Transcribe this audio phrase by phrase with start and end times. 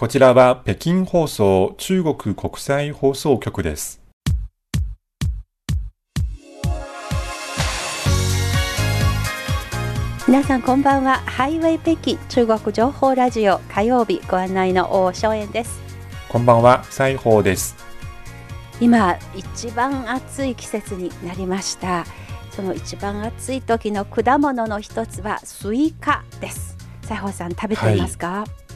[0.00, 4.00] こちらは北京放送中国国際放送局です。
[10.28, 11.16] 皆さんこんばんは。
[11.26, 15.80] ハイウェイ北京中国情報ラジオ火曜日ご案内の王小燕です。
[16.28, 17.74] こんばんは、斉鵬です。
[18.80, 22.06] 今一番暑い季節になりました。
[22.52, 26.76] その一番暑い時の果物の一つはスイカです。
[27.02, 28.28] 斉鵬さん食べていますか？
[28.28, 28.67] はい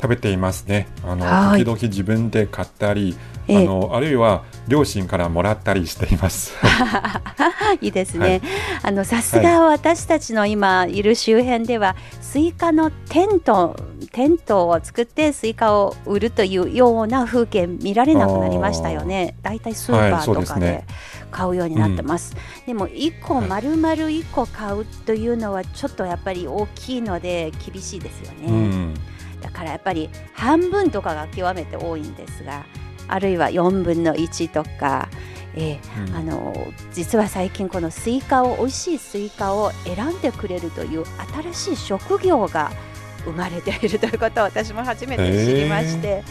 [0.00, 0.88] 食べていますね。
[1.04, 3.14] あの時々自分で買ったり、
[3.50, 6.54] あのあるいは両親からもらったりしています。
[7.82, 8.28] いいですね。
[8.28, 8.40] はい、
[8.84, 13.76] あのさすが私たちの今いる周辺では、スイカのテント
[14.12, 19.34] テントを作ってスイカを売るというような風景見られなくなりましたよね。
[19.42, 20.84] だいたいスーパーとかで
[21.30, 22.34] 買うようになってます。
[22.34, 28.46] はいでねうん、でも1個丸々1個買うというのはちょっとやっぱり大きいので厳しいですよね。
[28.46, 28.94] うん
[29.40, 32.64] だからやっぱり半分とかが極めて多いんですが
[33.08, 35.08] あるいは4分の1とか、
[35.54, 36.54] えーうん、あの
[36.92, 41.04] 実は最近このスイカを美味しいスイカを選んでくれるという
[41.52, 42.70] 新しい職業が
[43.24, 46.22] 生まれているということを私も初めて知りまして。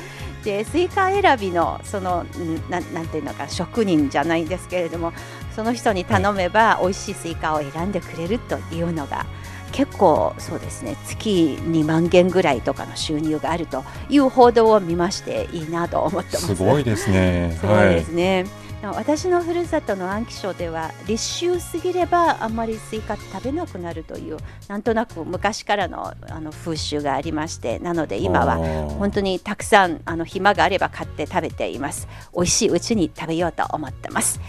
[0.44, 2.26] でスイカ選びのその
[2.70, 5.12] ななんていうのか職人じゃないんですけれども
[5.54, 9.26] その人に頼めば美味しいスイカを選んでくれるというのが
[9.72, 16.56] 結構そうですね月2万元ぐらいとかの収入があるという報道を見ましていいなと思ってます。
[16.56, 17.56] すごいですね。
[17.60, 18.46] すごいですね。
[18.82, 28.58] はい、私のふるさとの安徽省では立秋過ぎればあんまりスイカ食べなくなるというなんとなく昔からのあの風習がありましてなので今は
[28.98, 34.40] 本当にたくさんあの暇があれば買って食べています美味しいうちに食べようと思ってます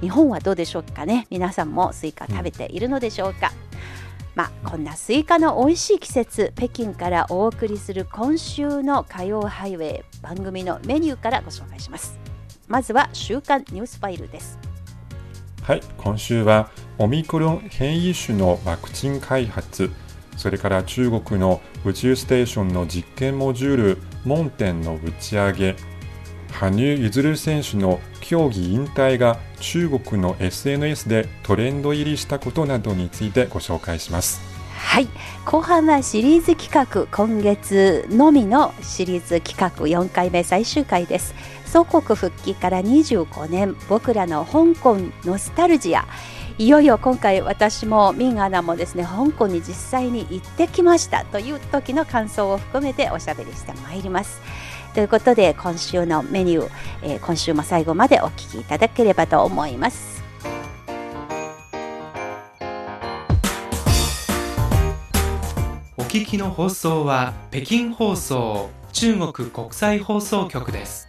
[0.00, 1.26] 日本はどうでしょうかね？
[1.28, 3.69] 皆さんもスイカ食べているのでしょうか、うん
[4.34, 12.18] まあ、こんなスイカの美味しい季節北京からお送りする今週の火曜ハイウェイ番組のメニューからご紹介します。
[12.68, 14.58] まずは週刊ニュースファイルです。
[15.62, 19.90] はい今週はオミクロン変異種のワクチン開発。
[20.36, 25.76] それから中国の宇宙ステーションの実験モジュール問天の打ち上げ。
[26.52, 34.40] 羽生結弦選手の競技引退が中国の SNS でトレンド入りしたことなどについてご紹介します。
[34.74, 35.08] はい。
[35.44, 41.34] 後半はシリーズ企画今月のみのシリーズ企画4回目最終回です。
[41.66, 46.06] 祖国復帰から25年僕らの香港ノスタルジア。
[46.58, 54.42] いよいよ今回私もミンアナもですね香港に実際に行ってきましたという時の感想を含めておしゃべりしてまいります。
[54.94, 56.70] ということで今週のメニュー、
[57.02, 60.20] えー、今週も最後までお聞きいただければと思います。
[65.96, 71.06] お聞きの放送は北京放送中国国際放送局です。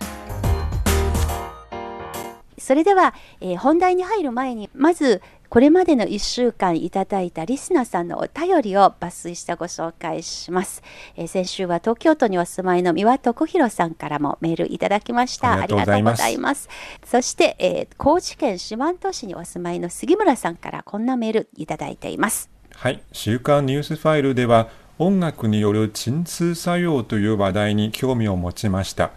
[2.59, 10.81] それでは、えー、本題に入る前にまずこれまでの1週間いただいたリスナーさんのお便りを抜粋してご紹介します。
[11.17, 15.51] えー、先週は東京都にお住まいの三輪徳弘さんからもメールいただきました。
[15.51, 16.69] ありがとうございます。
[17.03, 22.49] そして、えー、高知県四万十市にお住まいの杉村さんからこんなメールいただいています。
[22.73, 24.69] はい、週刊ニュースファイルでは
[24.99, 29.11] 音楽による鎮痛作用という話題に興味を持ちました。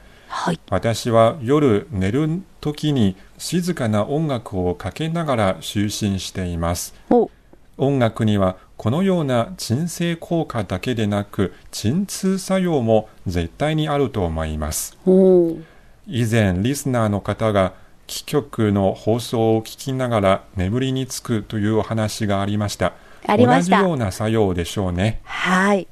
[0.44, 6.94] はい、私は夜寝る時に静かな音楽をかけながら就寝しています。
[7.78, 14.98] 音楽にはこのような鎮静効果だけでなく鎮痛作用も絶対にあると思います。
[16.06, 17.72] 以前リスナーの方が
[18.06, 22.92] 貴局の放送を聞きながら眠りにつくというお話がありました。
[23.26, 25.22] 同じような作用でしょうね。
[25.24, 25.88] はい。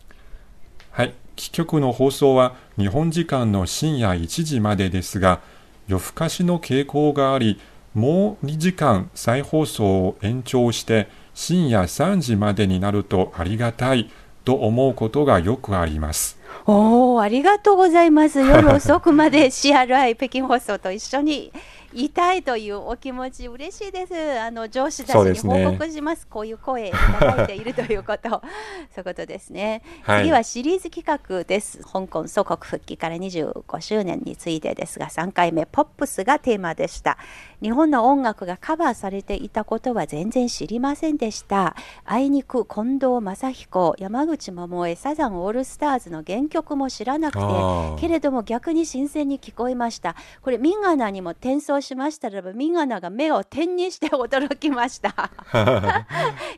[0.91, 5.41] はい貴局の放送は日本時間の深夜1時までですが
[5.87, 7.61] 夜更かしの傾向があり
[7.95, 14.11] もう2時間再放送を延長して深夜3時までになるとありがたい
[14.45, 16.39] と思うことがよくあります。
[16.67, 18.41] おお、ありがとうございます。
[18.41, 21.53] 夜遅くまで CRI 北京放送と一緒に
[21.95, 24.41] いたいというお気持ち嬉しいです。
[24.41, 26.23] あの上司たちに報告します。
[26.23, 31.81] すね、こういう声いただいているということ、 そういうことですね、はい、次はシリーズ企画です。
[31.85, 37.19] 香港祖国復帰から25周年についてですが、3回目ポップスがテーマでした。
[37.61, 41.77] 日本の音楽がカバーされていたことは全然知りませんでした。
[42.05, 50.17] あいにく近藤正彦、山口百恵、サザンオールスターズの原曲も知らなくて、けれども逆に新鮮に聞こえました。
[50.41, 55.31] これミンガナにも転送しましたらばミガナが目を点にして驚きました。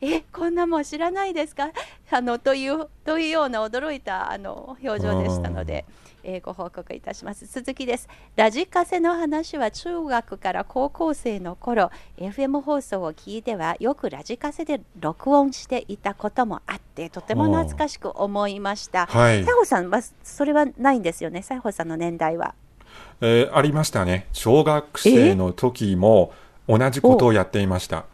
[0.00, 1.70] えこんなもん知らないですか？
[2.10, 5.84] あのというというような驚いたあの表情でしたので
[6.26, 7.46] えー、ご報告いたします。
[7.46, 8.08] 続きです。
[8.34, 21.42] ラジカセの話は中学から高校生の頃 FM 放送を聞いてはよくラジカセで録音していたこともあってとても懐かしく思いました、はい、さんはそれはないんですよね？
[21.42, 22.54] 西郷さんの年代は、
[23.20, 26.32] えー、ありましたね小学生の時も
[26.68, 28.06] 同じことをやっていました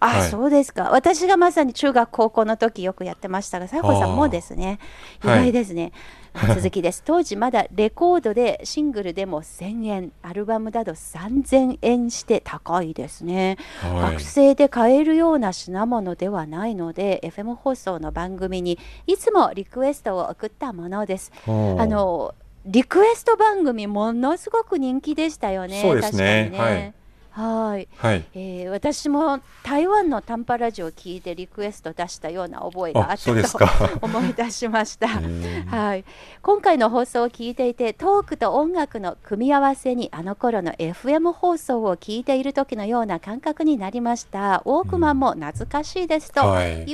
[0.00, 0.90] あ、はい、そうですか。
[0.90, 4.78] 私がまさに中学高校の時よくやってましたが、西郷さんもですね。
[5.22, 5.92] 意外ですね。
[6.32, 7.02] はい、続きです。
[7.06, 13.58] 当時まだレコードでシングルでも1000円、アルバムだと3000円して高いですね。
[13.82, 21.30] はい、学生で買えるような品物ではないので、FM 放送の番組にいつもリクエストを送ったものです。
[21.46, 22.34] あの
[22.66, 25.80] リクエスト番組ものすごく人気でしたよね。
[25.82, 26.50] そうですね。
[26.50, 26.94] ねはい
[27.32, 33.58] はい、はい、えー、私も台湾の短波ラジオを聞いてリクエスト出したような覚えがあったと
[34.02, 35.08] 思い出しました。
[35.70, 36.04] はい、
[36.42, 44.62] 今回の放送を聞いていてトークと音楽の組み合わせにあの頃の FM 放送を聞いている時のような感覚になりました。
[44.64, 46.44] ウォークマンも懐かしいですとい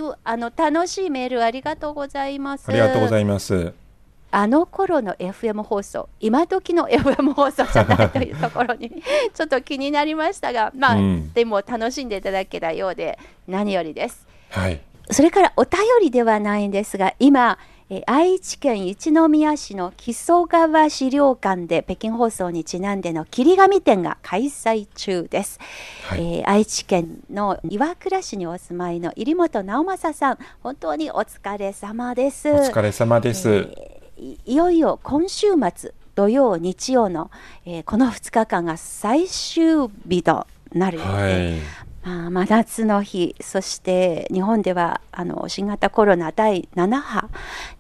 [0.01, 2.69] う、はい、あの楽しいメールありがとうございます。
[2.69, 3.86] ありがとうございます。
[4.31, 8.90] あの頃の FM 放送今時の FM 放送じゃないというところに
[9.34, 14.26] ちょっと気になりましたがまあ、うん、でも楽しんでいただけたようで何よりです。
[14.50, 14.81] はい、
[15.11, 17.58] それからお便りではないんですが今
[17.88, 25.61] え愛知県一宮市の木曽川資料館で北京放送にちなんでの切り紙展が開催中です、
[26.08, 32.50] はい、えー、愛知県の岩倉市にお住まいの入本直政さん本当にお疲れ様です。
[32.50, 37.31] お疲れ様です、えーいよいよ今週末土曜日曜の、
[37.67, 41.87] えー、この2日間が最終日となるはい。
[42.07, 47.29] まあ、真夏の日そして日本ではあの新型コロナ第7波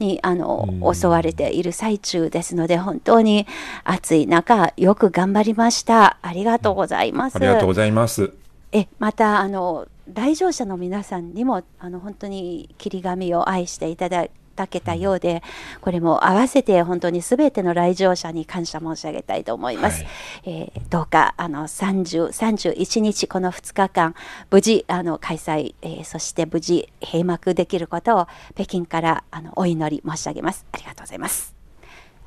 [0.00, 3.46] にあの、うん、襲われている最中ですので本当に
[3.84, 6.18] 暑い中よく頑張りました。
[6.22, 8.32] ありがとうございます、ありがとうございます。
[8.72, 15.42] えまたあの来場者の皆さんにもあの本当に切り紙を愛していただいてたけたようで、
[15.80, 20.02] これも合わせて本当にすべての来場者に感謝申し上げたいと思います。
[20.02, 20.12] はい、
[20.46, 24.14] えー、どうかあの30、31日この2日間
[24.50, 30.66] 無事あの開催、えー、そして無事閉幕できることを北京からあのお祈り申し上げます。
[30.72, 31.54] ありがとうございます。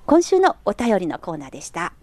[0.05, 1.93] 今週のお便りのコーナーでした。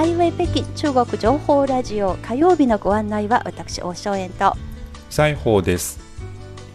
[0.00, 0.64] ハイウェイ北京
[0.94, 4.54] 中国情報ラジオ火曜日のご案内は私大正円と。
[5.10, 6.00] 西宝です。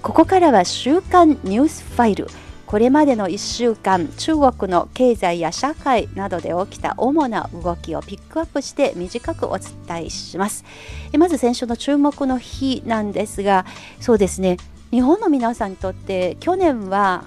[0.03, 2.27] ここからは週刊ニュースファイル。
[2.67, 10.63] これまでの1週間中国の経済や社会などで起きた主な動きをピックアップして短くお伝えします。
[11.17, 13.65] まず先週の注目の日なんですが
[14.01, 14.57] そうですね。
[14.91, 17.23] 日本の皆さんにとって去年は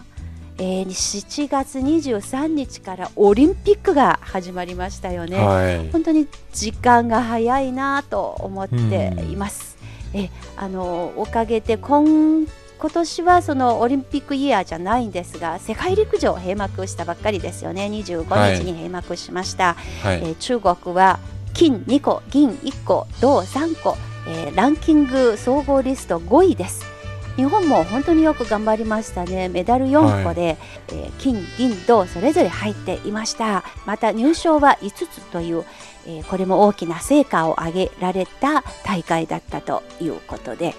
[0.58, 9.76] えー、7月23日からオリンピックが始まりましたよね、はい、本当に時間が早いなと思っています。
[10.14, 12.46] えあのおかげで今
[12.78, 17.86] 今年はそのオリンピックイヤーじゃないんですが世界陸上閉幕したばっかりですよね。
[17.86, 21.18] 25日に閉幕しました、はい、えー、中国は
[21.54, 23.96] 金2個銀1個銅3個、
[24.28, 26.97] えー、ランキング総合リスト5位です
[27.38, 29.48] 日本も本当によく頑張りましたね。
[29.48, 30.56] メダル4個で、はい、
[30.88, 33.62] えー、金銀銅それぞれ入っていました。
[33.86, 35.64] また入賞は5つという、
[36.08, 40.74] えー、これも大きな成果を上げられた大会だったということで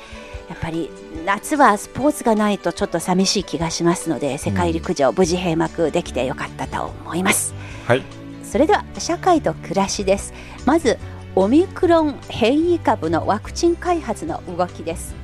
[0.50, 0.90] やっぱり
[1.26, 7.54] 夏はスポーツがないとちょっと寂しい気がしますので世界陸上無事閉幕できてよかったと思います、
[7.86, 8.04] はい、
[8.44, 10.34] それでは社会と暮らしです。
[10.66, 10.98] まず
[11.36, 15.16] オミクロン変異株のワクチン開発の動きです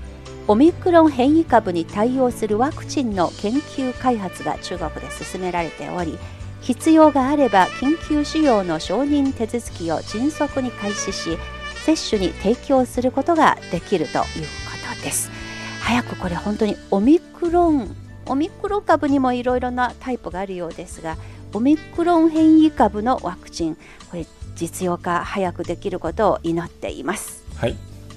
[0.48, 6.20] オミクロン変異株に対応するワクチンの研究開発が中国で進められており
[6.62, 11.38] 必要があれば緊急使用の承認手続きを迅速に開始し
[11.84, 14.25] 接種に提供することができるというこ
[14.96, 15.30] とです。
[15.82, 21.16] 早くこれ本当にオミクロンオミクロン株にもいろいろなタイプがあるようですが
[21.54, 23.75] オミクロン変異株のワクチン
[24.10, 24.25] これ
[24.56, 27.44] 実用化早くできることを祈っています。
[27.56, 27.75] はい。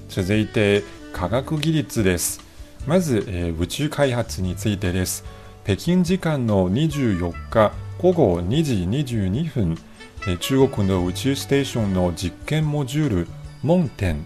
[0.08, 0.82] 続いて
[1.18, 2.40] 科学技術です。
[2.86, 5.24] まず、えー、宇宙開発についてです。
[5.64, 9.76] 北京時間の24日午後2時22分、
[10.28, 13.28] えー、中国の宇宙ステーションの実験モジュール
[13.64, 14.24] 門天、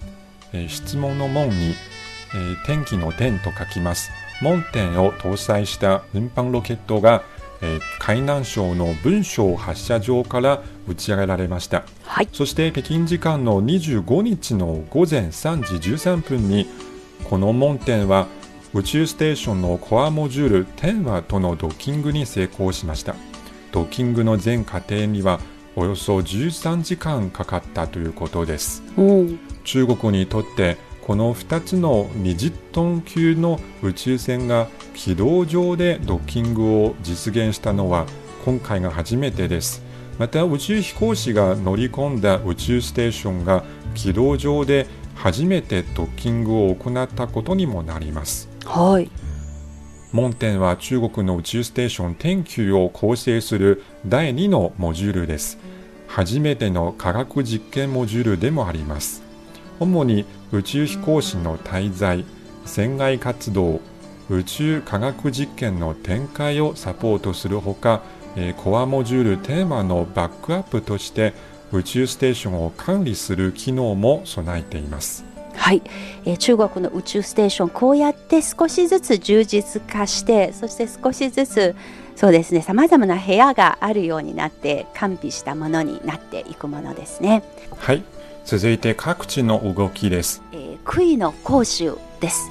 [0.53, 1.75] えー、質問の門に、
[2.35, 4.11] えー、天気の天と書きます。
[4.43, 7.25] 門天を搭載した運搬ロケットが
[7.62, 16.66] えー、海南省の文章発射場から打ち上げられました、はい、そして北京時間の25日の午前3時13分に
[17.25, 18.26] この門天は
[18.75, 23.14] 宇宙ステーションのコアモジュール10話とのドッキングに成功しました。
[23.73, 25.40] ドッキングの全過程には
[25.75, 38.07] およそ13時間かかったということです、うん、中国にとってこの2つの20トン級の宇宙船が軌道上でドッキングを実現したのは
[38.45, 39.83] 今回が初めてです
[40.19, 48.49] また宇宙飛行士が乗り込んだ宇宙ステーションが軌道上で初めてドッキングを行ったことにもなります。
[48.65, 49.11] はい。
[50.13, 55.59] 門天は中国の宇宙ステーション天球を構成する第2のモジュールです。
[56.07, 59.22] 初めての科学実験モジュールでもあります。
[59.83, 62.25] 主に宇宙飛行士の滞在、
[62.65, 63.81] 船外活動、
[64.31, 68.03] 宇宙科学実験の展開をサポートするほか、
[68.59, 71.35] コアモジュールテーマのバックアップとして
[71.73, 75.25] 宇宙ステーションを管理する機能も備えています。
[75.55, 75.83] はい、
[76.25, 81.77] えー、中国の宇宙ステーションこうやって少しずつ充実化してそして少しずつ
[82.17, 87.43] そうですねさまざまな部屋があるようになって完備したものになっていくものですね。
[87.77, 88.03] はい
[88.45, 92.51] 続いて各地の動きです、えー、杭の講習です。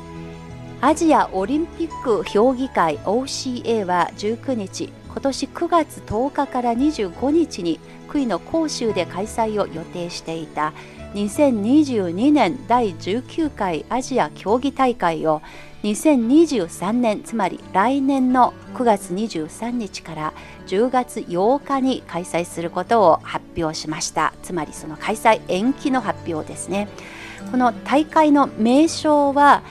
[0.83, 10.74] アジアオリンピック評議会 OCA は19日今年9月10日から25日に杭の広州で開催を予定していた
[11.13, 15.43] 2022年第19回アジア競技大会を
[15.83, 20.33] 2023年つまり来年の9月23日から
[20.67, 24.33] 10月8日に開催することを発表しました。
[24.43, 26.88] つまりその開催延期の発表ですね。
[27.50, 29.63] この大会の名称は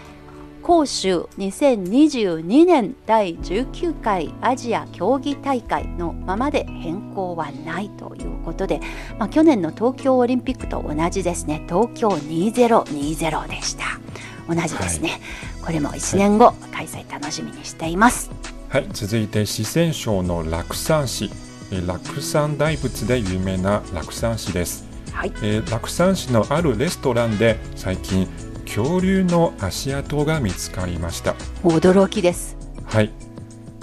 [0.62, 8.80] 杭州2022年第19回アジア競技大会のままで変更はないということで、
[9.18, 11.62] まあ、去年の東京オリンピックと同じですね。
[11.66, 14.09] 東京2020でした。
[14.52, 15.20] 同じですね、はい、
[15.66, 18.30] これも1年後、はい、開催楽しみにしています。
[18.68, 18.86] はい。
[18.92, 21.30] 続いて四川省の楽山市。
[21.86, 25.32] 楽山大仏で有名な楽山市です、はい。
[25.36, 28.28] えー、楽山市のあるレストランで最近
[28.64, 31.34] 恐竜の足跡が見つかりました。
[31.62, 32.56] 驚きです。
[32.86, 33.12] はい。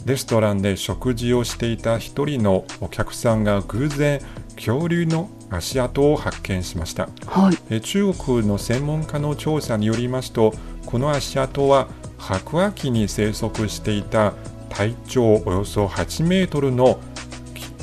[0.05, 4.21] レストランで食事をしていた一人のお客さんが偶然
[4.55, 10.53] 恐竜の足跡を発見しました、はい、え中国の専門家の調査によりますと
[10.85, 11.87] この足跡は
[12.17, 14.33] 白亜紀に生息していた
[14.69, 16.99] 体長およそ8メートルの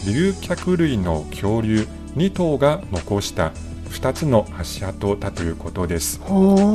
[0.06, 3.52] 竜脚類の恐竜2頭が残した
[3.90, 6.20] 2つの足跡だということです。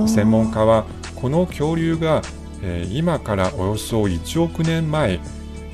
[0.07, 2.21] 専門家はこの恐竜が、
[2.63, 5.19] えー、今からおよそ1億年前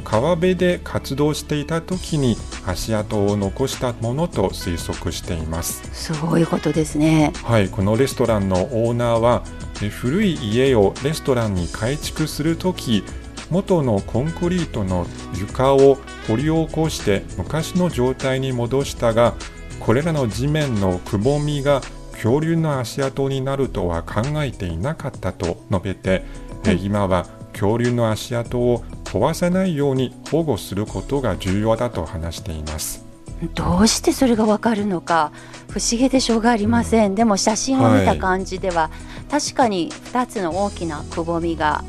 [0.06, 5.82] 川辺で活動していた時に足跡を残したものと推測しています。
[5.92, 7.34] すごいことですね。
[7.44, 9.44] はいこのレストランのオーナーは
[9.90, 13.04] 古い家をレストランに改築する時
[13.50, 15.06] 元のコンクリートの
[15.38, 15.98] 床を
[16.28, 19.34] 掘り起こして昔の状態に戻したが
[19.80, 21.82] これらの地面のくぼみが
[22.14, 26.24] 恐竜の足跡になるとは考えていなかったと述べて、
[26.66, 33.06] うん、今は恐竜の足跡を壊さないように保護することが重要だと話しています。
[33.54, 35.32] どうしてそれがわかるのか
[35.70, 38.90] 不思議でしょうがありません、うん、でも写真を見た感じでは、は
[39.28, 41.84] い、確かに2つの大きなくぼみが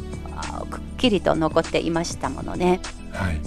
[0.70, 2.80] くっきりと残っていましたものね。
[3.12, 3.40] はい。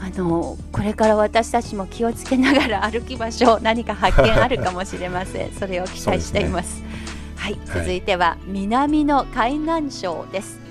[0.00, 3.60] あのこれから私たちも気をつけながら歩きましょう。
[3.64, 5.52] 何か発見あるかもしれません。
[5.58, 6.86] それを期待しています、ね、
[7.36, 10.63] はい、続いては南の海南省です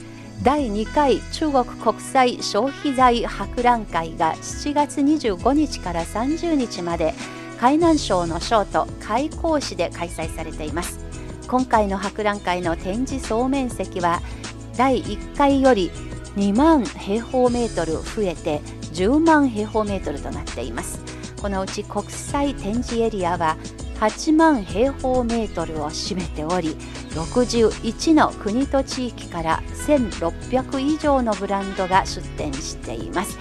[0.44, 7.14] 第2回中国国際消費財博覧会が7月25日から30日まで
[7.62, 11.00] 海南省の省都開港市で開催されています。
[11.48, 14.22] 今回の博覧会の展示総面積は
[14.76, 15.92] 第1回より
[16.36, 18.60] 2万平方メートル増えて
[18.92, 21.00] 10万平方メートルとなっています。
[21.42, 23.56] このうち国際展示エリアは
[24.04, 26.76] 8万平方メートルを占めており
[27.12, 33.38] 61の国と地域から1600以上のブランドが出展しています。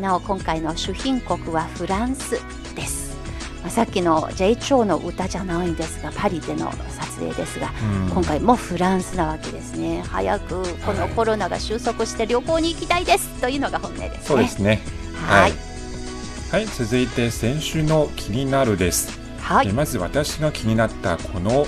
[0.00, 2.40] なお今回の主賓国はフランス
[2.74, 3.18] です。
[3.62, 7.70] まさっきの J 長の歌じゃないんですがパリでの撮影ですが、
[8.10, 10.02] 今回もフランスなわけですね。
[10.08, 14.20] 早くこのコロナが収束して旅行に行きたいですというのが本音ですね。
[14.24, 14.80] そうですね。
[15.26, 15.52] はい、
[16.50, 21.64] はい、続いて先週の気になるですはい、まず私が気になったこの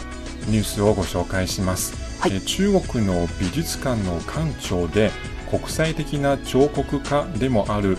[0.49, 5.11] ニュースをご紹介します、はい、中国の美術館の館長で
[5.51, 7.97] 国際的な彫刻家でもある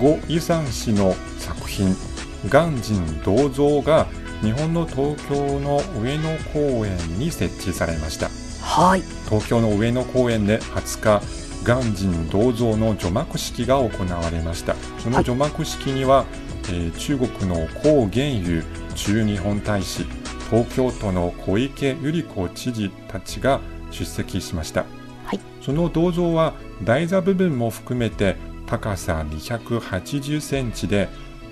[0.00, 1.94] 呉イザン氏の作品
[2.50, 4.08] 「鑑真銅像」が
[4.42, 14.74] 日本の東京の上野公園に設置されました、はい、東京の上野公園で20日鑑真銅像の除幕式が行われました。
[14.98, 16.26] その除幕式には、はい、
[16.68, 18.62] えー、中国の江元友
[18.94, 20.04] 駐日本大使
[20.50, 24.84] 東京都の小池百合子知事たちが出席しました、
[25.24, 28.36] はい、その銅像は台座部分も含めて
[28.66, 31.08] 高さ280センチで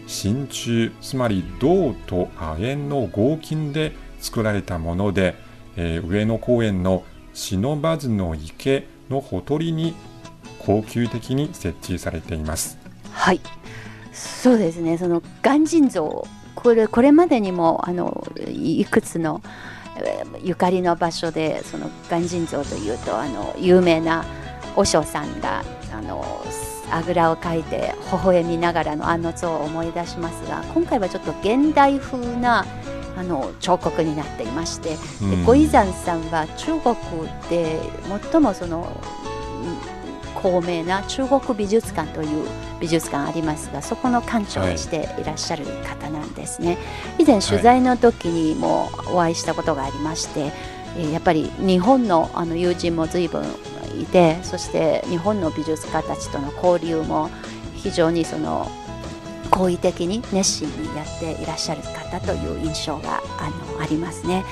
[0.07, 5.35] 真鍮つまり銅と亜鉛の合金で作られたもので、
[5.77, 9.95] えー、上野公園の忍ずの池のほとりに
[10.59, 12.79] 高級的に設置されています。
[13.13, 13.41] はい
[14.19, 14.99] そうですね。
[14.99, 16.27] その鑑真像。
[16.55, 19.41] これこれまでにもあのいくつの
[20.43, 24.25] ゆかりの場所でその鑑真像というとあの有名な
[24.75, 26.25] 和尚さんがあの
[26.91, 32.65] あぐらをかいて微笑みながらのあの像を思い出しますが今回はちょっと現代風な
[33.17, 36.97] あの彫刻になっていまして、うん、でイザンさんは中国
[37.51, 37.81] で
[38.31, 38.87] 最もその
[40.43, 42.47] 高名な中国美術館という
[42.81, 46.75] 美術館ありますがそこの館長をしていらっしゃる方なんですね、は
[47.19, 50.49] い、以前取材の時にもお会いしたことがありまして、は
[50.99, 53.45] い、やっぱり日本のあの友人も随分
[54.01, 57.31] いてそして日本の美術家たちとの交流も
[57.75, 58.69] 非常にその
[59.51, 64.45] 好意的に熱心にやっていらっしゃる方という印象があのありますね。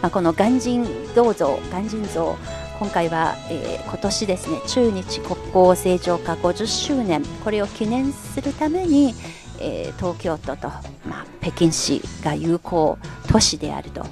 [0.00, 2.36] まあ、この鑑真銅像鑑真像
[2.78, 9.14] 今回は、えー、今年ですね中日国交正常化50周年これを記念するために、
[9.60, 10.68] えー、東京都と、
[11.04, 14.06] まあ、北京市が友好都市であると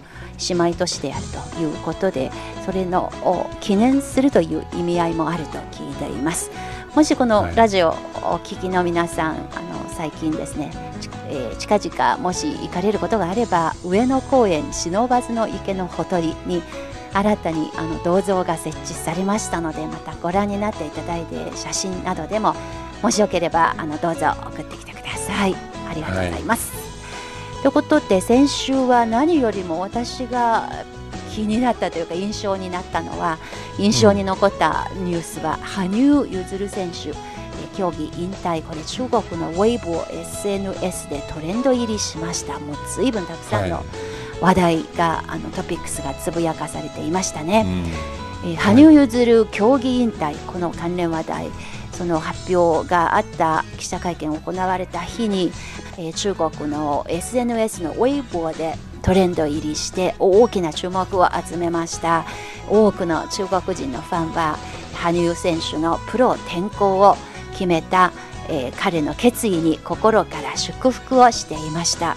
[0.48, 2.32] 姉妹都市であるということで
[2.64, 6.50] それのを記念するという意味合いもあると聞いています。
[6.94, 7.94] もしこのラジオをお
[8.38, 10.70] 聞きの皆さん、はい、あの最近ですね、
[11.28, 16.62] えー、近々もし行かれることがあれば上野公園忍ばずの池のほとりに
[17.16, 22.54] 新たにあの銅像が設置されましたのでまたご覧になっていただいて写真などでも
[23.02, 25.54] もしよければあのどうぞ送ってきてください。
[25.88, 30.68] ありがとうございます、はい、ということで先週は何よりも私が
[31.32, 33.38] 気になったというか印象になったのは
[33.78, 37.12] 印象に残ったニュースは、羽生結弦選手
[37.76, 38.62] 競技引退。
[38.62, 42.58] これ中国のウェイボー SNS でトレンド入りしました。
[42.58, 43.84] もう随分たくさんの、はい。
[44.40, 47.64] 話題があのトピックスがつぶやかされていましたね、
[48.44, 51.50] うん、えー、羽生結弦競技引退この関連話題
[51.92, 55.50] その発表があった記者会見を行われた日に、
[55.96, 62.26] えー、中国の SNS のウェイボーでトレンド入りして大きな注目を集めました。
[62.68, 64.58] 多くの中国人のファンは
[64.94, 67.16] 羽生選手のプロ転向を
[67.52, 68.12] 決めた、
[68.48, 72.08] えー、彼の決意に心から祝福をしていました。
[72.08, 72.16] はい、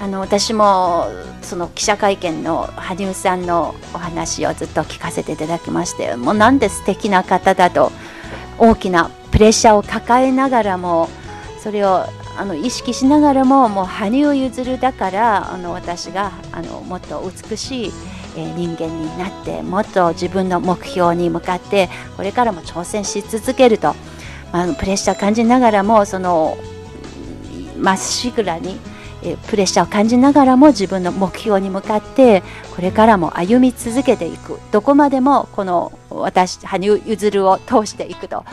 [0.00, 1.06] あの私も
[1.42, 7.92] その記者会見の羽生さんのお話をずっと聞かせていただきましてもうなんで素敵な方だと
[8.58, 11.08] 大きなプレッシャーを抱えながらも
[11.62, 12.04] それを
[12.38, 17.92] あの意識しながらももう羽生結弦だからあの私があのもっと美しい
[18.36, 23.94] 人間になってもっと自分の目標に向かってこれからも挑戦し続けると、
[24.52, 26.58] まあ、プレッシャー感じながらもその
[27.78, 28.78] まっしぐらに
[29.26, 32.42] えプレッシャーを感じながらも自分の目標に向かって
[32.74, 34.58] これからも歩み続けていく。
[34.72, 38.44] どこまでもこの私羽生結弦を通していくと。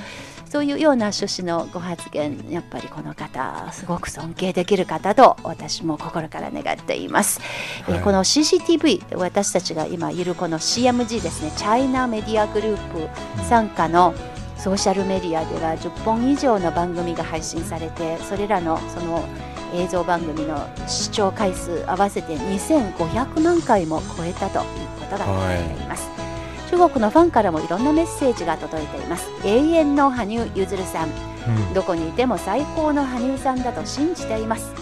[0.53, 7.41] そういうような趣旨のご発言やっぱりこの方すごく尊敬できる方と私も心から願っています、
[7.87, 11.51] はい、えこの CCTV 私たちが今いるこの CMG ですね。
[11.57, 14.13] チャイナメディアグループ傘下の
[14.59, 19.25] ソーシャルメディアでは10本以上の番組が配信されてそれらのその
[19.73, 24.65] 映像番組の視聴回数合わせて2500万回も超えたという
[24.99, 29.29] ことが言われています、はい、中国のファンからもいろんなメッセージが届いています。
[29.43, 34.73] 永遠の羽生結弦さん、うん、どこにいても最高の羽生さんだと信じています。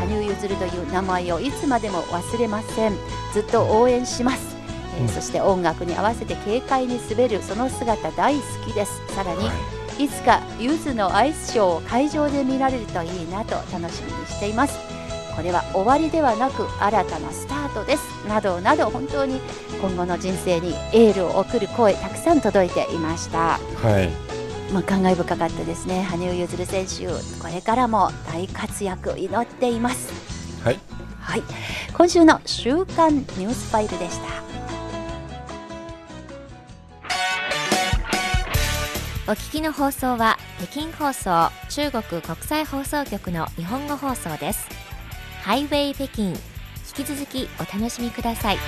[0.00, 2.92] 羽生結弦という名前をいつまでも忘れません。
[3.32, 4.56] ずっと応援します。
[4.96, 7.42] えー、そして音楽に合わせて軽快に滑る。
[7.42, 9.02] その姿大好きです。
[9.14, 9.52] さらに、は
[9.98, 14.78] いいつかゆずのアイスショーを会場で見られるといいなと楽しみにしています。
[15.34, 18.28] これは終わりではなく新たなスタートです。
[18.28, 19.40] などなど本当に
[19.80, 23.58] 今後の人生にエールを送る声たくさん届いていました。
[23.58, 24.10] はい。
[24.72, 26.02] まあ、感慨深かったですね。
[26.02, 30.34] 羽生結弦選手これからも大活躍祈っています。
[30.64, 30.78] はい、
[31.20, 31.42] はい、
[31.92, 34.53] 今週の週刊ニュースファイルでした
[39.26, 44.68] お聞きの放送は北京放送中国国際放送局の日本語放送です。
[45.42, 46.34] ハイウェイ北京引
[46.92, 48.58] き続きお楽しみください。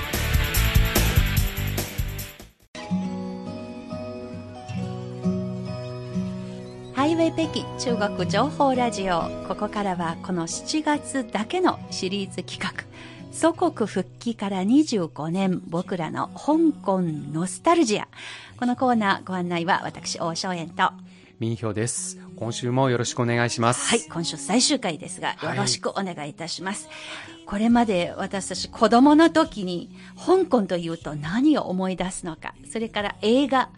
[6.94, 9.24] ハイウェイ北京中国情報ラジオ。
[9.46, 12.86] ここからはこの7月だけのシリーズ企画。
[13.36, 18.08] 祖国復帰から25年僕らの香港ノスタルジア。
[18.58, 20.90] このコーナーご案内は私大正円と。
[21.38, 22.18] 民票です。
[22.36, 23.90] 今週もよろしくお願いします。
[23.90, 33.68] はい今週最終回ですがよろしくお願いいたします、はい、これまで私たち子供の時に香港というと何を思い出すのかそれから映画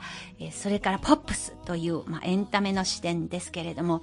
[0.52, 4.02] それからポップスという、まあ、エンタメの視点ですけれども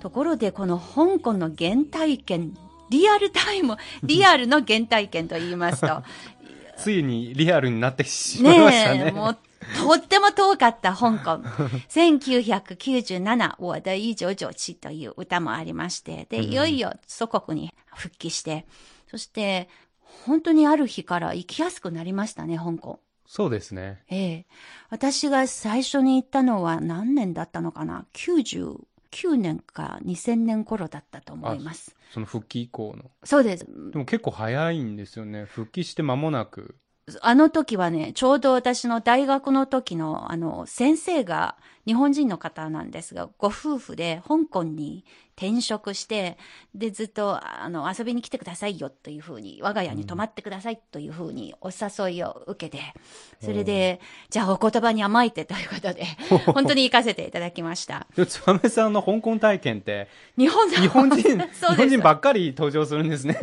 [0.00, 2.56] ところでこの香港の原体験
[2.90, 6.02] リアルタイム リアルの原体験と言いますと
[6.76, 9.04] ついにリアルになってしまいましたね。
[9.06, 9.38] ねもう
[9.76, 11.42] とっても遠かった香港。
[11.90, 18.66] 1997、我的1997という歌もありまして、で、いよいよ祖国に復帰して、
[19.10, 19.68] そして、
[20.00, 23.00] 本当にある日から行きやすくなりましたね、香港。
[23.26, 24.02] そうですね。
[24.08, 24.46] ええ。
[24.88, 28.06] 私が最初に行ったのは何年だったのかな？
[29.12, 31.96] ?99 年か2000年頃だったと思います。
[32.12, 33.10] その復帰以降の。
[33.24, 33.66] そうです。
[33.92, 35.44] でも結構早いんですよね。
[35.44, 36.76] 復帰して間もなく。
[37.22, 45.04] あの時はね、ちょうど私の大学の時の、あの、先生が日本人の方なんですが、ご夫婦で香港に
[45.38, 46.36] 転職して、
[46.74, 52.82] で、ずっと、あの、遊びに来てくださいよというふうに、我が家に泊まってくださいというふうにお誘いを受けて、
[53.40, 56.06] それで、じゃあお言葉に甘えてということで、
[56.52, 58.08] 本当に行かせていただきました。
[58.26, 63.38] つばめさんの香港体験って、日本日本人、 日本人ばっかり登場するんですね。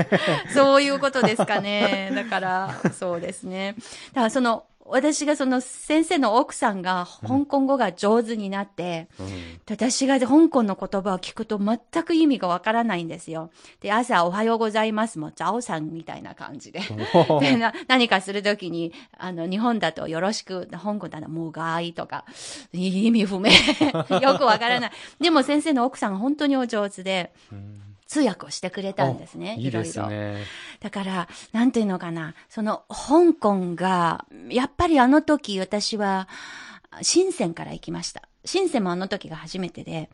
[0.53, 2.11] そういうことですかね。
[2.13, 3.75] だから、そうですね。
[4.09, 9.27] だからその、私がその先生の奥さんが香港語が上手になって、うん、
[9.67, 13.49] 私が香港の言葉を聞くと全く意味がわからないんですよ。
[13.81, 16.81] で、朝おはようございますも、ザオさんみたいな感じで。
[17.41, 22.23] でな何かするときに、あの、日本だとよろしく、香港だともうがいとか、
[22.71, 23.49] 意味不明。
[24.21, 24.91] よくわからない。
[25.19, 29.55] でも先生の奥さん本当にお上手で、うん通訳をしてくれたんですね。
[29.59, 30.09] いろいろ。
[30.79, 36.27] だから、なんていうのかな、その、香港が、やっぱりあの時私は、
[37.01, 38.29] 深センから行きました。
[38.45, 40.09] 深センもあの時が初めてで、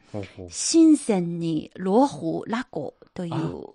[0.49, 3.65] 深センにローホラコという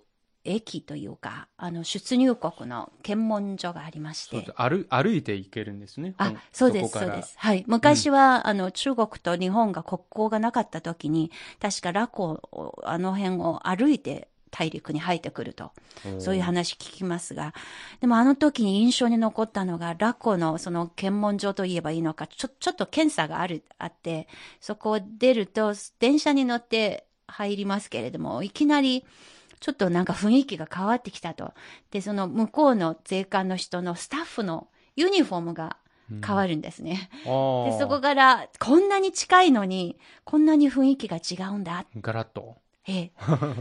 [0.47, 4.51] 駅というか、あの、出入国の検問所がありまして。
[4.55, 6.15] 歩歩いて行けるんですね。
[6.17, 7.35] あ、そうです、そうです。
[7.37, 7.65] はい。
[7.67, 15.71] 昔は、うん、あの、中国と日本が国交がなかった時に、確かラコ、あの辺を歩いて大陸に入ってくると。
[16.19, 17.53] そういう話聞きますが。
[17.99, 24.27] でもあの時に印象に残ったのが、ラコのその検問所と言えばいいのか、ちょ、ちょっと検査がある、あって、
[24.61, 29.05] そこを出ると、電車に乗って入りますけれども、いきなり、
[29.59, 31.53] ちょっとなんか雰囲気が変わってきたと。
[31.91, 35.77] で、その向こうの税関の人のスタッフのユニフォームが
[36.25, 37.09] 変わるんですね。
[37.25, 41.85] うん、で、そこから、こんなに近いのに、こんなに雰囲気が違うんだ。
[41.99, 42.57] ガラッと。
[42.87, 43.11] ええ。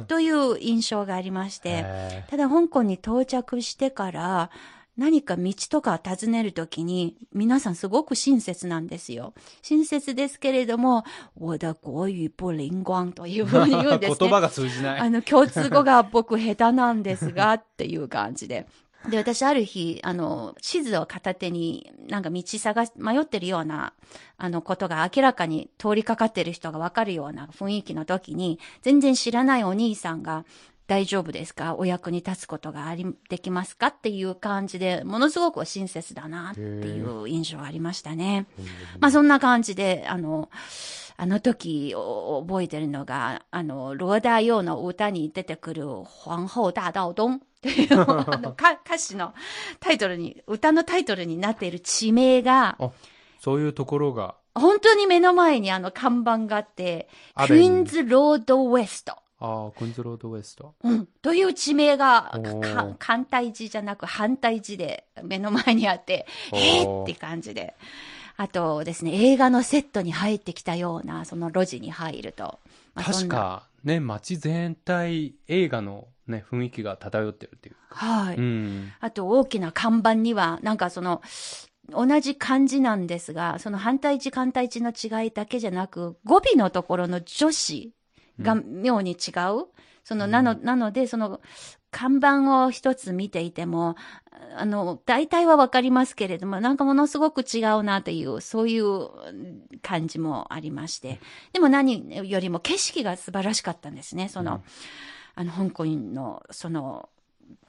[0.07, 1.85] という印象がありまして、
[2.29, 4.51] ただ香港に到着してから、
[4.97, 9.35] 何か道とか尋ねるときに、皆さんすごく親切なんですよ。
[9.63, 11.05] 親切ですけれども、
[11.39, 14.17] 我的国語不灵光というふうに言うんですね。
[14.19, 15.01] 言葉が通じない。
[15.01, 18.67] あの、共通語が僕下手なんですが、っていう感じで。
[19.11, 23.93] で、私ある日、あの、地図を片手に、なんか道探し、迷ってるような、
[24.39, 30.45] あの、ことが明らかに通りかかってる人がわかるような雰囲気の時に、全然知らないお兄さんが、
[30.87, 31.75] 大丈夫ですか？
[31.77, 33.89] お役に立つことがあり、できますか？
[33.89, 38.47] っていう感じで、ものすごく親切だなっていう印象がありましたね。
[39.01, 40.49] まあそんな感じで、あの、
[41.19, 47.89] あの時覚えてるのが、あの、ローダー用の歌に出てくる、皇后大道東っていう
[48.31, 49.33] あの歌歌詞の
[49.81, 52.77] タイトルに、歌のタイトルになっている地名が、
[53.41, 54.35] そういうところが。
[54.55, 57.09] 本当に目の前にあの看板があって、
[57.47, 59.17] クイーンズロードウェスト。
[59.39, 60.75] ああ、コンズロードウエスト。
[60.83, 61.07] うん。
[61.21, 62.33] という地名が、
[62.99, 67.75] 反対字じゃなく反対字で目の前にあって、えーって感じで。
[68.39, 72.59] あとですね、映画のセットに入ってきたような、その路地に入ると。
[72.95, 77.77] まあ、確か、ね、街全体、映画のね、雰囲気が漂ってるっていう。
[77.89, 78.37] はい。
[78.37, 78.93] うん。
[79.01, 81.23] あと、大きな看板には、なんかその、
[81.91, 87.93] 同じ漢字なんですが、その反対字反対字の違いだけじゃなく、語尾のところの女子
[88.41, 89.67] が妙に違う。
[90.05, 91.41] その、なの、なので、その、
[91.91, 93.97] 看板を一つ見ていても、
[94.57, 99.09] あの、大体はわかりますけれども、なんかものすごく違うなという、そういう
[99.83, 101.21] 感じもありまして。
[101.53, 104.29] でも何よりも景色が素晴らしかったんですね。
[104.29, 104.63] その、
[105.35, 107.09] あの、香港の、その、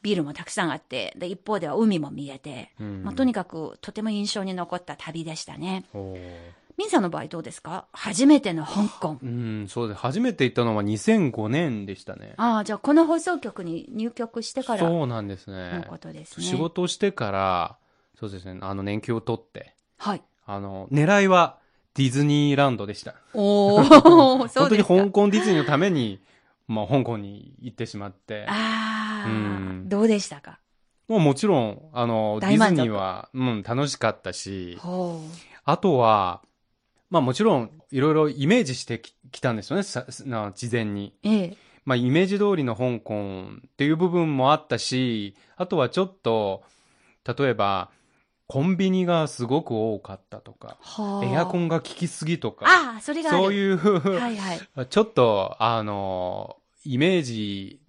[0.01, 2.71] ビルもたくさんあって、で、一方では海も見えて、
[3.03, 5.85] まあ、とにかくとても印象に残った旅でしたね。
[6.77, 7.87] ミンさんの場合どうですか？
[7.91, 9.17] 初めての香港。
[9.21, 9.99] うん、そうです。
[9.99, 12.33] 初めて行ったのは2005年でしたね。
[12.37, 15.85] ああ、じゃあこの放送局に入局してからのそうなんですね。
[15.89, 16.45] ことですね。
[16.45, 17.77] 仕事をしてから、
[18.19, 20.21] そうですね、あの、年休を取って、はい。
[20.45, 21.57] あの、狙いは
[21.95, 23.15] ディズニーランドでした。
[23.33, 23.83] おー、
[24.49, 24.83] そう本当に。
[24.83, 26.21] 香港ディズニーのために、
[26.67, 30.59] まあ、香港に行ってしまって、ああ、うんどうでしたか？
[31.07, 35.21] もうもちろん、あの、ディズニーは、うん、楽しかったし、ほ
[35.63, 36.41] あとは、
[37.09, 41.13] まあもちろん、いろいろイメージしてききたんですよね、さな事前に。
[41.23, 41.27] う。
[41.27, 41.57] ええ。
[41.85, 46.63] まあ、イメージ通りの香港っていう部分もあったし、あとはちょっと、
[47.25, 47.89] 例えば、
[48.47, 51.25] コンビニがすごく多かったとか、はあ。
[51.25, 53.29] エアコンが効きすぎとか、ああ、それが。
[53.29, 54.59] そういう、はいはい。
[54.89, 57.79] ちょっと、あの、イメージ、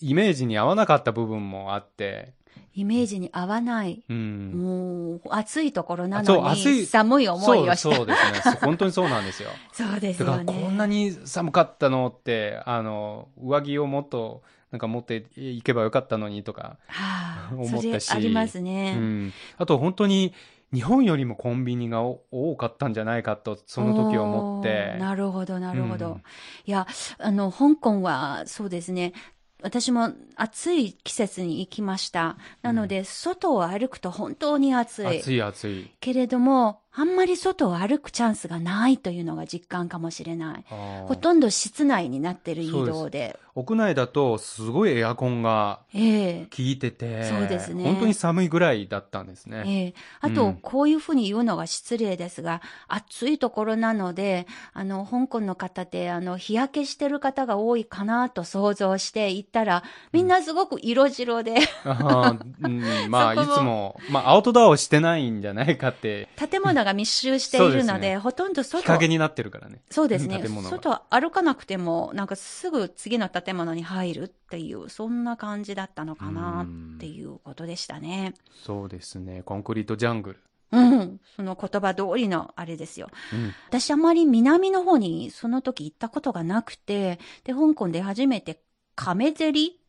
[0.00, 2.34] イメージに合わなかった部分もあって、
[2.78, 4.04] イメージに合わない。
[4.08, 4.52] うん。
[4.54, 7.76] もう、暑いところなのに、寒い思いをした。
[7.76, 8.56] そうですね。
[8.62, 9.50] 本当にそうなんですよ。
[9.72, 10.44] そうですよね。
[10.44, 18.94] こんなに寒かったのって、あの、上着をもっと、なんか持っていけばよかったのにとか、はあ、思ったしありますうね。
[18.94, 19.32] ん。
[19.56, 20.32] あと本当に、
[20.72, 24.96] 日本よりもコンビニがお多かったんじゃないかと、その時思って。
[25.00, 26.06] なるほど、なるほど。
[26.06, 26.22] うん
[26.66, 26.86] いや、
[27.18, 29.14] あの、香港は、そうですね。
[29.62, 32.36] 私も暑い季節に行きました。
[32.62, 35.18] なので、外を歩くと本当に暑い。
[35.18, 35.90] 暑い暑い。
[35.98, 40.64] けれども、あんまり外を歩くチャンスがないというのが実感かもしれない。
[41.06, 43.38] ほとんど室内になってる移動で。
[43.54, 46.46] 屋内だと、すごいエアコンがええ。
[46.46, 47.84] 効いてて、そうですね。
[47.84, 49.64] 本当に寒いぐらいだったんですね。
[49.66, 49.94] ええ。
[50.20, 50.54] あと、うん。
[50.56, 69.82] こういうふうに言うのが失礼ですが、暑いところなので、あの、香港の方って、あの、日焼けしてる方が多いかなと想像して行ったら、みんなすごく色白で、あーうん、まあ、 いつも、まあ、アウトドアをしてないんじゃないかって、建物が密集しているので、ですねほとんど外日、陰になってるからね。
[69.90, 78.34] そうですね外歩かなくても、なんかすぐ次の建物に入るっていう、そんな感じだったのかなっていうことでしたね。
[78.64, 79.42] そうですね。
[79.44, 80.40] コンクリートジャングル。
[80.70, 81.20] うん。
[81.36, 83.08] その言葉通りのあれですよ。
[83.32, 83.54] うん。
[83.68, 88.60] 私あまり南の方にその時行ったことがなくて、で、香港で初めて
[88.94, 89.80] 亀ゼリ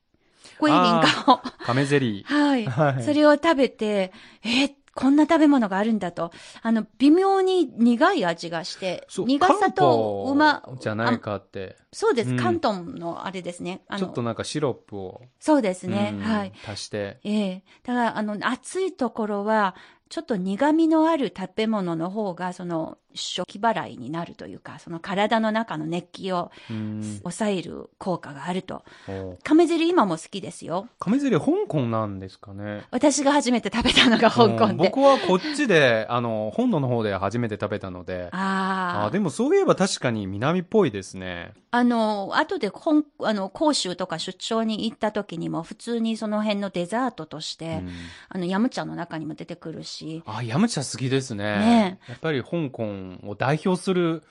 [0.58, 2.26] コイビンカを、亀ゼリー。
[2.32, 4.12] はい、はいそれを食べて、
[4.44, 6.32] えーこんな食べ物があるんだと。
[6.62, 13.82] あの、微妙に苦い味がして、苦さとうまじゃないかって、そうです、うん関東のあれですね。
[13.88, 16.54] あちょっとの、なんかシロップを、そうですね、うんはい。
[16.68, 17.20] 足して。
[17.24, 19.74] ええだから、あの、暑いところは、
[20.10, 27.20] ちょっと苦味のある食べ物の方が、その、初期払いになるというか、その体の中の熱気をうん。
[27.24, 28.84] 抑える効果があると。
[29.08, 30.88] お亀ゼリ今も好きですよ。
[31.00, 32.84] 亀ゼリー香港なんですかね？
[32.92, 34.84] 私が初めて食べたのが香港うんで。
[34.90, 39.06] 僕はこっちで、あの、本土の方で初めて食べたので、ああ。
[39.08, 41.54] あでもそういえば確かに南っぽいですね。
[41.72, 47.90] あの、後で香、あの、広州とか出張に行った時にも、普通にその辺のデザートとして、うん
[48.30, 51.60] あの、ヤムチャの中にも出てくるし、あ、ヤムチャ好きですね。
[51.60, 52.86] ねやっぱり香港
[53.26, 54.24] を代表する。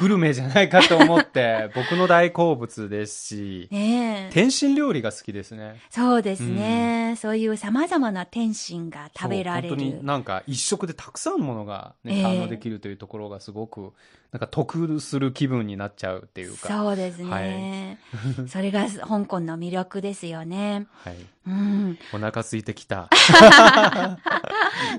[0.00, 4.32] グルメじゃないかと思って、 僕の大好物ですし、ねえ。
[4.32, 5.80] 天津料理が好きですね。
[5.90, 7.16] そうですね。
[7.18, 10.06] そういう様々な天津が食べられる本当に。
[10.06, 13.92] なんか一食でたくさんのものが、ね、ええ堪能できるというところがすごく、
[14.32, 16.68] なんか得する気分になっちゃうっていうか。
[16.68, 17.98] そうですね。
[18.48, 20.86] それが香港の魅力ですよね。
[21.04, 21.16] はい。
[21.46, 21.98] うん。
[22.12, 23.08] お腹空いてきた。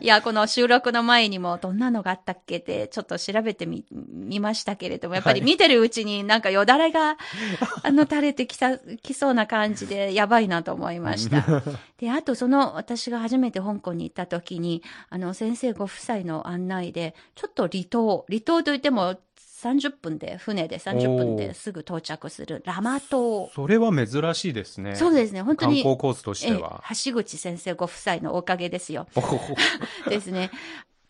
[0.01, 7.17] いや、この収録の前にもどんなのがあったっけってちょっと調べてみ、みましたけれども、やっぱりはい見てるうちになんかよだれが、
[7.83, 11.63] あの、垂れてきさ、きそうな感じでやばいなと思いました。
[11.97, 19.17] で、あとその私が初めて香港に行った時に、あの、先生ご夫妻の案内で、ちょっと離島、離島といっても
[19.61, 23.47] 30分で、船で30分ですぐ到着するラマ島。
[23.53, 24.95] それは珍しいですね。
[24.95, 25.77] そうですね、本当観に。
[25.77, 26.81] 光コースとしては。
[26.83, 29.05] ええ橋口先生ご夫妻のおかげですよ。
[30.09, 30.49] ですね。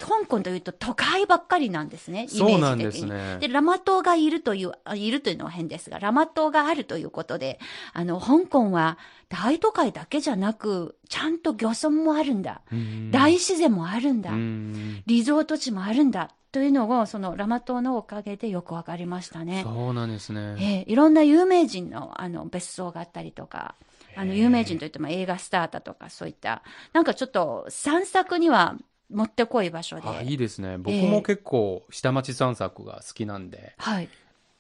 [0.02, 2.52] 香港というと都会ばっかりなんですね、イメージ的に。
[2.52, 7.60] そうなんですねで、ラマ島がいるという、あいるというのは変ですが、ラマ島があるということで、
[7.94, 8.98] あの、香港は
[9.30, 12.62] 大都会だけじゃなく、ちゃんと漁村もあるんだ。
[12.72, 14.32] うん大自然もあるんだ。
[14.32, 16.32] うんリゾート地もあるんだ。
[16.52, 19.62] というのを、そのラマ島のおかげでよくわかりましたね。
[19.64, 20.58] そうなんですね。
[20.60, 23.76] ええいろんな有名人のあの別荘があったりとか、
[24.18, 26.62] あの有名人といっても映画スターだとかそういった、
[26.92, 28.76] なんかちょっと散策には
[29.12, 30.08] もってこい場所で。
[30.08, 30.78] あいいですね。
[30.78, 34.10] 僕も結構下町散策が好きなんで、はい。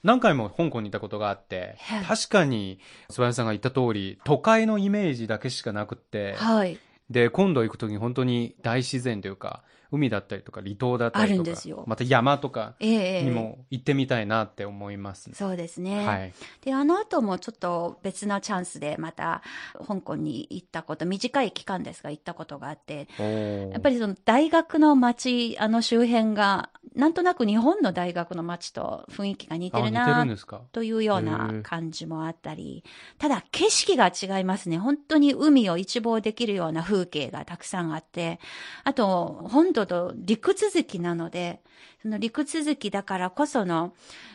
[0.03, 6.79] 何回も香港に行ったことがあってはい、確かに、諏訪屋さんが言った通り、都会のイメージだけしかなくって、はい。
[7.09, 11.51] で、今度行くときに本当に大自然というか、海だったりとか離島だったありとか
[11.85, 15.29] また山とかええええにも行ってみたいなって思います。
[15.33, 16.05] そうですね。
[16.05, 16.33] はい。
[16.61, 19.41] で、あの後もちょっと別なチャンスでまた
[19.85, 30.25] 香港に行ったこと、短い期間ですが行ったことがあって、やっぱり、りその大学の街、あの周辺が、なんとなく日本の大学の街と雰囲気が似てるな
[30.71, 32.83] というようへなえ感じもあったり、
[33.17, 34.77] ただ景色が違いますね。
[34.77, 38.39] 本当に海を一望できるような風景がたくさんあって、
[38.83, 41.61] あと本土と陸続きなので、
[42.01, 43.93] その陸続きだからこその、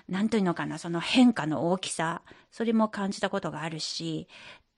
[0.08, 4.28] なんというのかな、その変化の大きさ、それも感じたことがあるし、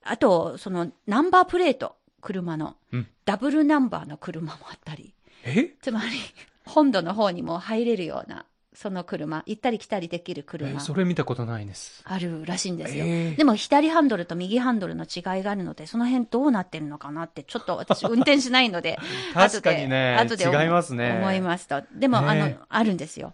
[0.02, 3.06] あと、そのナンバープレート、車の、うん。
[3.24, 5.14] ダブルナンバーの車もあったり、
[5.44, 5.74] え？
[5.82, 6.16] つまり、
[6.68, 10.70] 本土の方にも入れるような、その車、行ったり来たりできる車。
[10.70, 12.02] えそれ見たことないです。
[12.04, 13.04] あるらしいんですよ。
[13.06, 18.98] えーでも左ハンドルと右ハンドルの違いがあるので、その辺どうなってるのかなって、ちょっと私運転しないので、
[19.34, 21.16] 確かにね、後で後で違いますね。
[21.18, 21.82] 思いますと。
[21.92, 23.32] でも、ねあの、あるんですよ。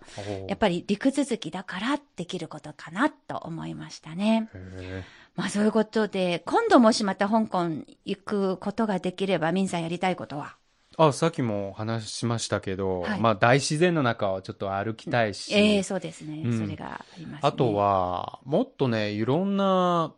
[0.49, 4.49] やっぱり陸続きだからできることかなと思いましたね。
[4.55, 5.03] へ
[5.37, 7.65] まあそういうことで、今度もしまた香港
[8.05, 10.57] 行くことができれば、ミンさんやりたいことは？
[10.61, 10.64] ー
[10.97, 17.39] あ、さっきも話しましたけど、はいまあ大自然の中をちょっと歩きたいし、ええそうですね、うんそれがありますね。
[17.43, 20.15] あと、は、もっとね、いろんな、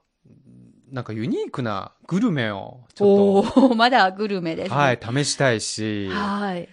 [0.90, 4.76] なんかユニークなグルメをちょおっと、おまだグルメですね。
[4.76, 6.68] はい、試したいし、はい。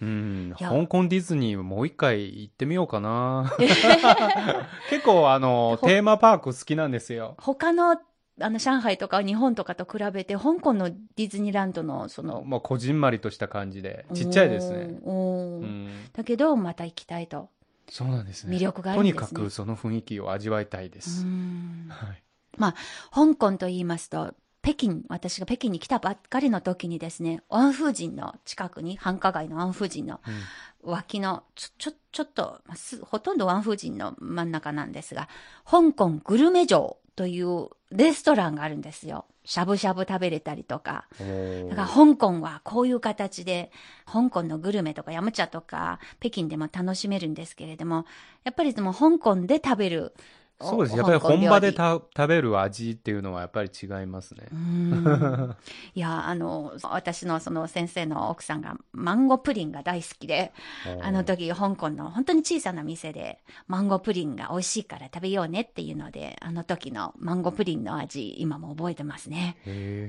[0.00, 3.52] うん、いや香港ディズニーもう一回行ってみようかな。
[4.90, 7.34] 結構あの、ほテーマパーク好きなんですよ。
[7.38, 7.96] 他の、
[8.40, 15.00] あの、上海とか日本とかと比べて、香港のディズニーランドの、その、まあ、こじんまりとした感じで、ちっちゃいですね。
[16.12, 17.50] だけど、また行きたいと。
[17.90, 18.56] そうなんですね。
[18.56, 21.24] 魅力があるとにんですねかくその雰囲気を味わいたいでうす。
[21.24, 22.22] んはい。
[23.12, 30.34] 香港と言いますと、北京、私が北京に来たばっかりの時にですね、安風神の近くに、繁華街の安風神のうん
[30.92, 35.28] 脇の、ちょ、ちょ、ちょっと、まあすほとんど安風神の真ん中なんですが、
[35.64, 39.24] 香港グルメ城というレストランがあるんですよ。
[39.42, 41.08] しゃぶしゃぶ食べれたりとか。
[41.68, 43.72] だから香港はこういう形で、
[44.06, 48.06] 香港のグルメとかヤムチャとか、北京でも楽しめるんですけれども、
[48.44, 50.14] やっぱりでも香港で食べる。
[50.60, 50.94] そうです。
[50.94, 54.48] おやっぱり本場で食べる味っていうのはやっぱり違いますね
[55.94, 60.52] いや、あの、私のその先生の奥さんがマンゴープリンが大好きで、
[61.00, 69.58] あの時香港の本当に小さな店でマンゴープリンが美味しいから食べようねっていうので、あの時のマンゴープリンの味、今も覚えてますね。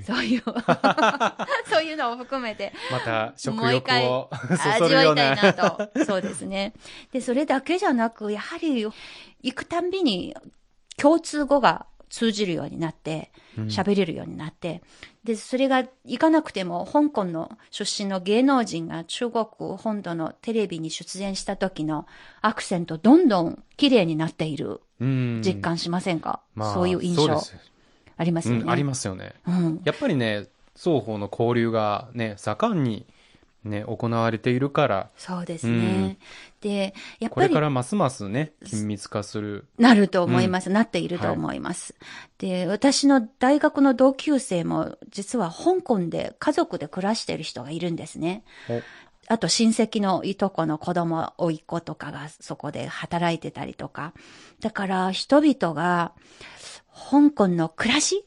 [0.04, 0.42] そういう、
[1.70, 5.42] そういうのを含めて、また食もう一回欲をそ味わいたいな。
[5.42, 5.90] なと。
[6.04, 6.74] そうですね。
[7.12, 8.86] で、それだけじゃなく、やはり、
[9.42, 10.34] 行くたんびに
[10.96, 14.82] 共通語が通じるようになって、うん喋れるようになって、
[15.24, 22.06] で、それが行かなくても、香港の出身の芸能人が中国本土のテレビに出演した時の
[22.42, 27.40] アクセント、どんどん綺麗になっているうん実感しませんか、まあそういう印象
[28.16, 28.62] ありますよね。
[28.62, 29.34] うん、ありますよね。
[29.46, 29.80] うん。
[29.84, 33.06] やっぱりね、双方の交流がね、盛んに
[33.64, 36.16] ね、行われているから、そうですね。
[36.18, 36.24] で、
[36.68, 39.66] やっこれぱりからますますね、緊密化する。
[39.78, 40.68] なると思います。
[40.68, 41.94] なっていると思います。
[42.38, 48.44] で、私の大学の同級生も、実は香港で家族で暮らしている人がいるんですね。
[48.68, 48.80] お
[49.28, 54.12] あと親戚のいとこの子供、甥っ子とかがそこで働いてたりとか。
[54.58, 56.12] だから人々が
[56.92, 58.24] 香港の暮らし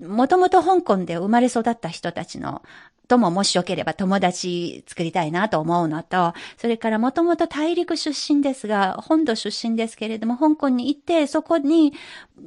[0.00, 2.62] もともと香港で生まれ育った人たちの
[3.08, 11.92] とももしよければ友達作りたいなと思うのと、それからもともと大陸出身ですが、本土出身ですけれども、香港に行って、そこに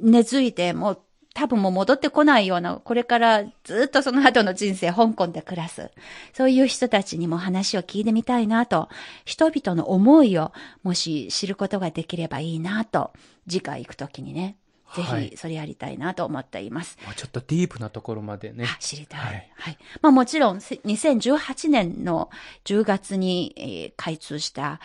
[0.02, 1.00] 根付いて、もう
[1.32, 5.90] 多分もう戻ってこないような、これからずっとその後の人生、香港で暮らす。
[6.34, 8.88] そういう人たちにも話を聞いてみたいなと、
[9.24, 13.12] 人々の思いをもし知ることができればいいなと、
[13.48, 14.56] 次回行くときにね、
[14.94, 16.98] ぜはいひそれやりたいなと思っています。
[17.04, 18.66] もうちょっとディープなところまでね。
[18.66, 19.20] あ知りたい。
[19.20, 19.34] はは
[19.70, 19.76] いい。
[20.02, 22.30] まあもちろん、せ2018年の
[22.64, 24.80] 10月に、えー開通した、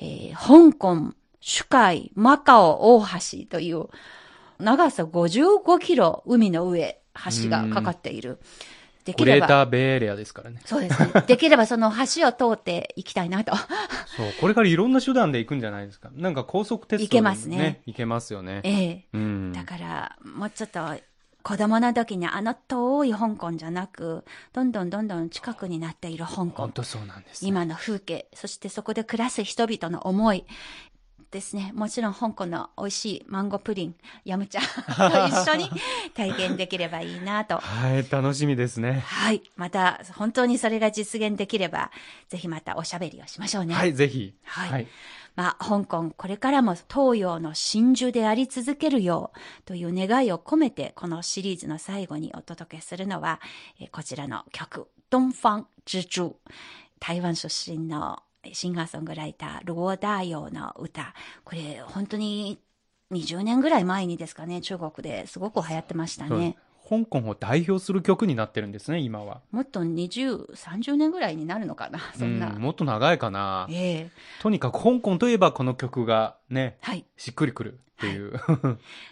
[0.00, 3.86] えー香港、主海、マカオ、大橋という、
[4.58, 7.00] 長さ55キロ海の上、
[7.42, 8.38] 橋がかかっている。
[9.04, 10.60] でグレーきれば、ターベイエリアですからね。
[10.64, 11.24] そうですね。
[11.26, 13.56] できればその橋を通って行きたいなと。
[14.16, 16.10] そう、これからいろんな手段で行くんじゃないですか。
[16.14, 17.80] なんか高速鉄道、行けますね。
[17.86, 18.60] 行けますよね。
[18.64, 19.52] ええうん。
[19.52, 20.80] だから、もうちょっと、
[21.42, 26.72] 子供の時にあの遠い香港じゃなく、どんどんどんどん近くになっている香港本。
[26.72, 30.44] 当そうなんです、今の風景、そしてそこで暮らす人々の思い、
[31.30, 31.72] ですね。
[31.74, 35.70] もちろん香港の美味しいマンゴープリン、ヤムチャと一緒に
[36.14, 37.58] 体験できればいいなと。
[37.58, 39.04] はい、楽しみですね。
[39.06, 39.42] はい。
[39.56, 41.90] また、本当にそれが実現できれば、
[42.28, 43.74] ぜひまたおしゃべりをしましょうね。
[43.74, 44.34] はい、ぜひ。
[44.42, 44.86] はいはい。
[45.36, 53.40] まあ、香港、これからも東洋の真珠であり続けるようという願いを込めて、このシリーズの最後にお届けするのは、
[53.78, 56.34] えーこちらの曲、東方之珠。
[57.00, 58.22] 台湾出身の
[58.52, 61.14] シンガーソングライター、ローダーヨーの歌。
[61.44, 62.58] これ、本当に
[63.12, 66.56] 20年ぐらい前にですかね、中国ですごく流行ってましたね。
[66.88, 69.42] 香港を代表する曲になってるんですね、今は。
[69.52, 72.48] もっと20、30年ぐらいになるのかな、そんな。
[72.50, 73.68] うんもっと長いかな。
[73.70, 74.10] ええ
[74.40, 77.04] とにかく香港といえばこの曲がね、はい。
[77.16, 78.40] しっくりくるっていう。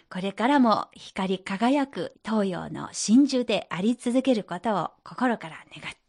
[0.09, 5.95] これからも光り輝く東洋の真珠であり続けることを心から願っ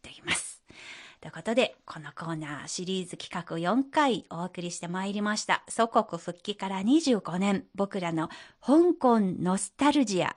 [1.21, 5.63] ということで、このコーナーシリーズ企画4回お送りしてまいりました。
[5.69, 8.27] 祖国復帰から25年、僕らの
[8.59, 10.35] 香港ノスタルジア。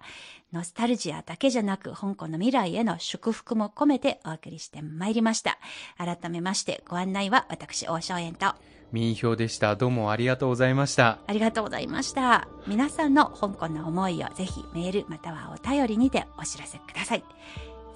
[0.52, 5.58] ノスタルジアだけじゃなく、香港の未来への祝福も込めてお送りしてまいりました。
[5.96, 8.54] 改めまして、ご案内は私、大正円と、
[8.92, 9.76] 民票でした。
[9.76, 11.18] どうもありがとうございました。
[11.26, 12.46] ありがとうございました。
[12.66, 17.24] 皆さんの香港の思いをぜひメールまたはお便りにてお知らせください。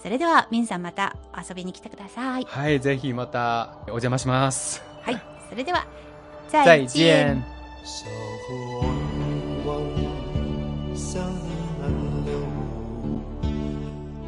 [0.01, 2.45] それでは、ミンさんまた遊びに来てください。
[2.49, 4.83] はい、ぜひまたお邪魔します。
[5.03, 5.21] はい。
[5.51, 5.87] それでは、
[6.49, 7.45] 再再见见。。
[7.85, 8.07] 小
[8.47, 8.85] 河
[9.67, 9.81] 汪
[10.95, 11.49] 汪，向你
[11.81, 11.91] 们
[12.25, 13.51] 流，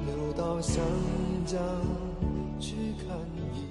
[0.07, 0.81] 流到湘
[1.47, 1.59] 江
[2.59, 3.71] 去看你。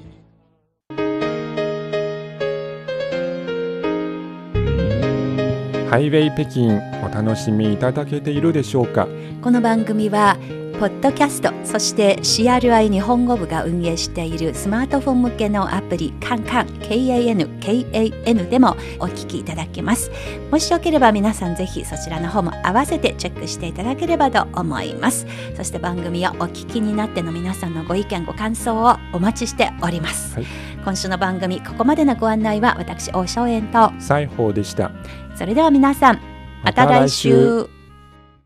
[5.90, 9.08] ハイウェイ北京お楽しみいただけているでしょうか
[9.42, 10.38] この番組は、
[10.80, 20.10] ポッドキャスト、そして CRI 日本語部が運営しているスマートフォン向けのアプリ、カンカン、KAN、KAN でもお聞きいただけます。
[20.50, 25.28] もしよければ皆さんぜひそちらの方も合わせてチェックしていただければと思います。
[25.58, 30.36] そして番組をお聞きになっての皆さんのご意見、ご感想をお待ちしております。
[30.36, 30.46] はい
[30.86, 34.92] 今週の番組、ここまでのご案内は私、大正円と、西宝でした
[35.36, 36.22] それでは皆さん、
[36.64, 37.79] また来週。